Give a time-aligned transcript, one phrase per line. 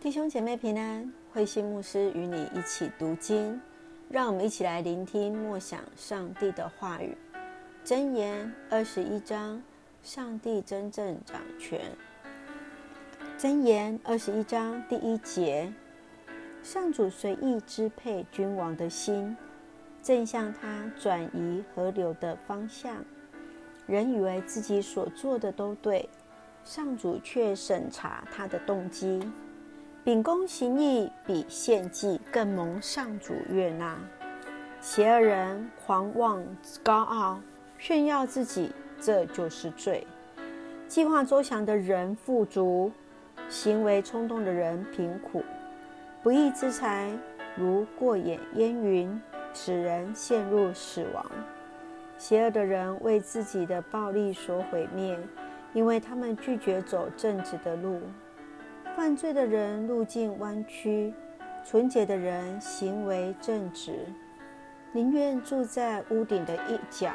[0.00, 3.60] 弟兄姐妹平安，慧馨牧师与你一起读经，
[4.08, 7.14] 让我们一起来聆听默想上帝的话语。
[7.84, 9.62] 箴言二十一章，
[10.02, 11.78] 上帝真正掌权。
[13.38, 15.70] 箴言二十一章第一节，
[16.62, 19.36] 上主随意支配君王的心，
[20.02, 23.04] 正向他转移河流的方向。
[23.86, 26.08] 人以为自己所做的都对，
[26.64, 29.20] 上主却审查他的动机。
[30.02, 33.98] 秉公行义比献祭更蒙上主悦纳。
[34.80, 36.42] 邪恶人狂妄
[36.82, 37.38] 高傲，
[37.78, 40.06] 炫耀自己，这就是罪。
[40.88, 42.90] 计划周详的人富足。
[43.48, 45.42] 行为冲动的人贫苦，
[46.22, 47.10] 不义之财
[47.56, 49.20] 如过眼烟云，
[49.52, 51.26] 使人陷入死亡。
[52.16, 55.18] 邪恶的人为自己的暴利所毁灭，
[55.74, 58.00] 因为他们拒绝走正直的路。
[58.96, 61.14] 犯罪的人路径弯曲，
[61.64, 64.04] 纯洁的人行为正直，
[64.92, 67.12] 宁愿住在屋顶的一角，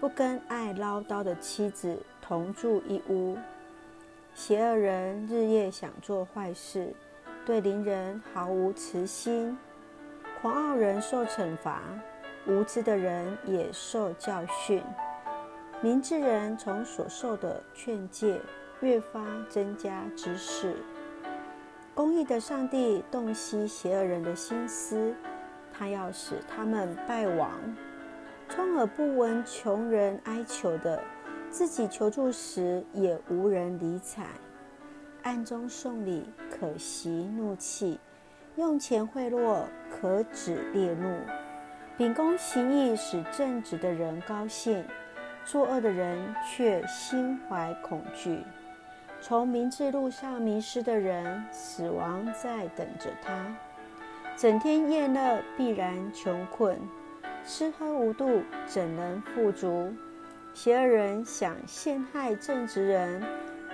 [0.00, 3.36] 不跟爱唠叨的妻子同住一屋。
[4.32, 6.94] 邪恶人日夜想做坏事，
[7.44, 9.56] 对邻人毫无慈心。
[10.40, 11.82] 狂傲人受惩罚，
[12.46, 14.82] 无知的人也受教训。
[15.82, 18.40] 明智人从所受的劝诫
[18.80, 20.76] 越发增加知识。
[21.94, 25.14] 公义的上帝洞悉邪恶人的心思，
[25.72, 27.50] 他要使他们败亡。
[28.48, 31.02] 充耳不闻穷人哀求的。
[31.48, 34.26] 自己求助时也无人理睬，
[35.22, 37.98] 暗中送礼可息怒气，
[38.56, 41.16] 用钱贿赂可止烈怒。
[41.96, 44.84] 秉公行义使正直的人高兴，
[45.46, 48.40] 作恶的人却心怀恐惧。
[49.28, 53.44] 从明智路上迷失的人，死亡在等着他。
[54.36, 56.78] 整天厌乐必然穷困，
[57.44, 59.92] 吃喝无度怎能富足？
[60.54, 63.20] 邪恶人想陷害正直人，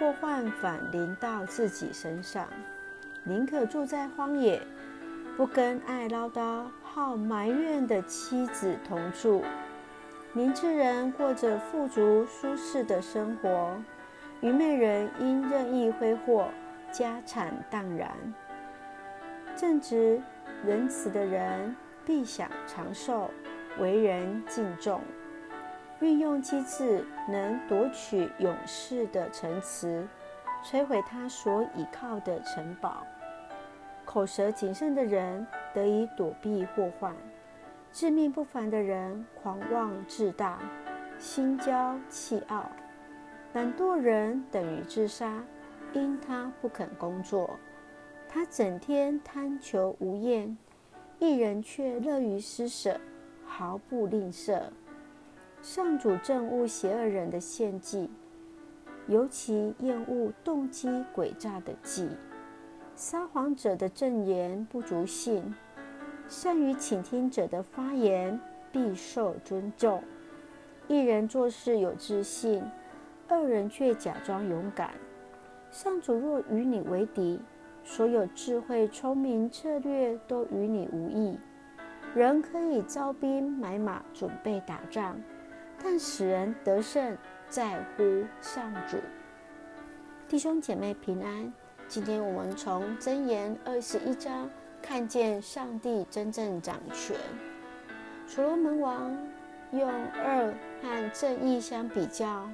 [0.00, 2.48] 祸患反临到自己身上，
[3.22, 4.58] 宁可住在荒野，
[5.36, 9.44] 不跟爱唠叨、好埋怨的妻子同住。
[10.32, 13.76] 明智人过着富足舒适的生活，
[14.42, 16.48] 愚昧人因任意挥霍，
[16.90, 18.10] 家产荡然。
[19.54, 20.20] 正直
[20.66, 23.30] 仁慈的人必享长寿，
[23.78, 25.00] 为人敬重。
[26.00, 30.04] 运用机智，能夺取勇士的城池，
[30.64, 33.06] 摧毁他所倚靠的城堡。
[34.04, 37.14] 口舌谨慎的人得以躲避祸患，
[37.92, 40.58] 智命不凡的人狂妄自大，
[41.16, 42.68] 心骄气傲。
[43.54, 45.44] 懒惰人等于自杀，
[45.92, 47.50] 因他不肯工作。
[48.26, 50.56] 他整天贪求无厌，
[51.18, 52.98] 一人却乐于施舍，
[53.44, 54.62] 毫不吝啬。
[55.60, 58.08] 上主憎恶邪恶人的献祭，
[59.06, 62.08] 尤其厌恶动机诡诈的祭。
[62.96, 65.54] 撒谎者的证言不足信，
[66.26, 68.40] 善于倾听者的发言
[68.72, 70.02] 必受尊重。
[70.88, 72.62] 一人做事有自信，
[73.28, 74.90] 二人却假装勇敢。
[75.70, 77.40] 上主若与你为敌，
[77.84, 81.38] 所有智慧聪明策略都与你无益。
[82.14, 85.18] 人可以招兵买马，准备打仗。
[85.82, 87.16] 但使人得胜，
[87.48, 88.98] 在乎上主。
[90.28, 91.52] 弟兄姐妹平安。
[91.88, 94.48] 今天我们从箴言二十一章
[94.80, 97.14] 看见上帝真正掌权。
[98.26, 99.14] 所罗门王
[99.72, 102.48] 用恶和正义相比较，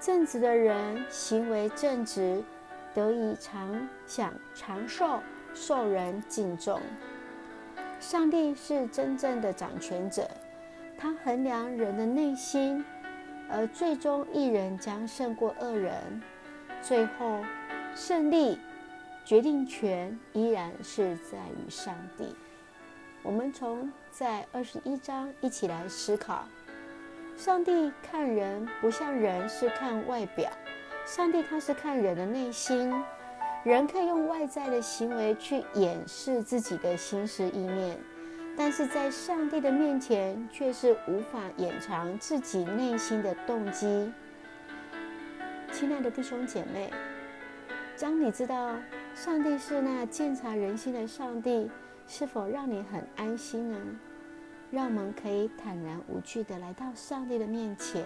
[0.00, 2.42] 正直的人行为正直，
[2.94, 5.20] 得以长享长寿，
[5.54, 6.80] 受人敬重。
[7.98, 10.28] 上帝是真正的掌权者。
[10.96, 12.84] 他衡量人的内心，
[13.50, 16.22] 而最终一人将胜过恶人。
[16.80, 17.40] 最后，
[17.94, 18.58] 胜利
[19.24, 22.34] 决定权依然是在于上帝。
[23.22, 26.46] 我们从在二十一章一起来思考：
[27.38, 30.50] 上帝看人不像人是看外表，
[31.06, 32.92] 上帝他是看人的内心。
[33.62, 37.96] 人可以用外在的行为去掩饰自己的心思意念。
[38.56, 44.12] 但是在上帝的面前，却是无法掩藏自己内心的动机。
[45.70, 46.92] 亲爱的弟兄姐妹，
[48.00, 48.74] 当你知道
[49.14, 51.70] 上帝是那鉴察人心的上帝，
[52.08, 53.78] 是否让你很安心呢？
[54.70, 58.04] 让我们可以坦然无惧地来到上帝的面前，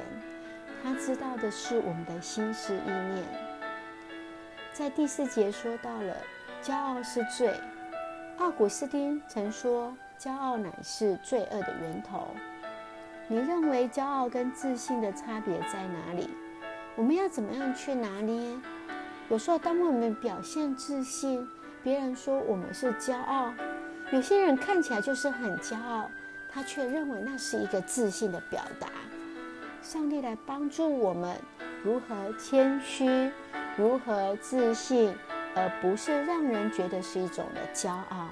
[0.82, 3.25] 他知道的是我们的心思意念。
[4.73, 6.17] 在第四节说到了，
[6.62, 7.53] 骄傲是罪。
[8.38, 12.29] 奥古斯丁曾说：“骄傲乃是罪恶的源头。”
[13.26, 16.31] 你认为骄傲跟自信的差别在哪里？
[16.94, 18.56] 我们要怎么样去拿捏？
[19.29, 21.47] 有时候，当我们表现自信，
[21.82, 23.53] 别人说我们是骄傲；
[24.12, 26.11] 有些人看起来就是很骄傲，
[26.52, 28.88] 他却认为那是一个自信的表达。
[29.82, 31.37] 上帝来帮助我们
[31.82, 33.31] 如何谦虚，
[33.76, 35.14] 如何自信。
[35.54, 38.31] 而不是让人觉得是一种的骄傲。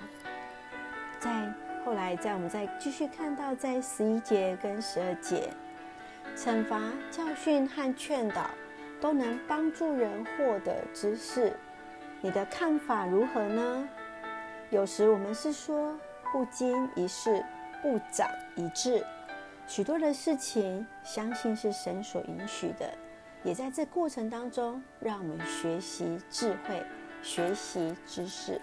[1.19, 1.53] 在
[1.85, 5.51] 后来，在我们再继续看到，在十一节跟十二节，
[6.35, 6.81] 惩罚、
[7.11, 8.49] 教训和劝导
[9.03, 11.53] 都能帮助人获得知识。
[12.23, 13.87] 你的看法如何呢？
[14.71, 15.95] 有时我们是说
[16.33, 17.45] 不经一事
[17.83, 19.05] 不长一致，
[19.67, 22.93] 许多的事情相信是神所允许的，
[23.43, 26.83] 也在这过程当中让我们学习智慧。
[27.23, 28.59] 学习知识，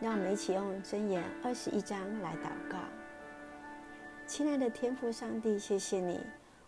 [0.00, 2.76] 让我们一起用箴言二十一章来祷告。
[4.26, 6.18] 亲爱的天父上帝，谢谢你，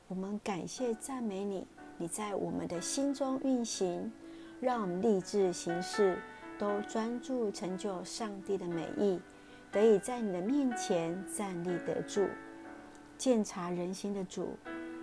[0.06, 1.67] 我们感谢赞美你，
[1.99, 4.12] 你在我们的心中运行，
[4.61, 6.17] 让我们立志行事
[6.56, 9.21] 都专注成就上帝的美意，
[9.71, 12.27] 得以在你的面前站立得住。
[13.19, 14.57] 鉴察人心的主，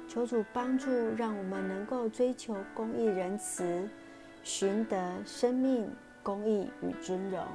[0.08, 3.90] 求主帮助，让我们能够追求公义仁慈，
[4.44, 5.90] 寻得生命。
[6.26, 7.46] 公义与尊荣，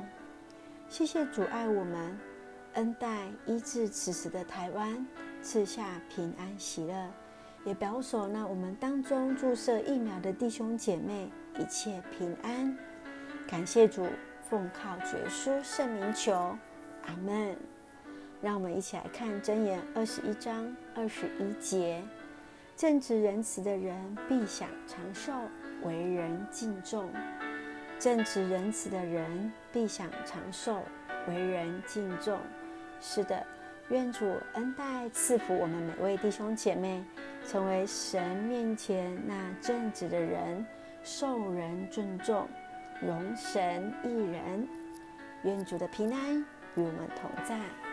[0.91, 2.15] 谢谢主爱我们，
[2.75, 5.07] 恩待医治此时的台湾，
[5.41, 7.11] 赐下平安喜乐，
[7.65, 12.77] 也表守那我们当中注射疫苗的弟兄姐妹一切平安。
[13.49, 14.07] 感谢主，
[14.51, 16.55] 奉靠绝书圣名求，
[17.09, 17.57] 阿门。
[18.41, 22.01] 让我们一起来看箴言二十一章二十一节：
[22.77, 25.33] 正直仁慈的人必享长寿，
[25.83, 27.11] 为人敬重。
[27.99, 30.85] 正直仁慈的人必享长寿，
[31.27, 32.39] 为人敬重。
[33.01, 33.45] 是的，
[33.89, 37.03] 愿主恩待赐福我们每位弟兄姐妹，
[37.45, 40.65] 成为神面前那正直的人，
[41.03, 42.49] 受人尊重，
[43.01, 44.69] 荣神益人。
[45.43, 46.45] 愿主的平安
[46.79, 47.88] 与我们同在。